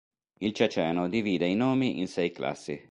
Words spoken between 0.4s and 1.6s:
ceceno divide i